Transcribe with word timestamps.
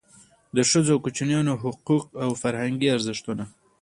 د 0.55 0.57
ښځو 0.69 0.91
او 0.95 1.01
کوچنیانو 1.05 1.53
حقوق 1.63 2.05
او 2.23 2.29
فرهنګي 2.41 2.87
ارزښتونه. 2.95 3.43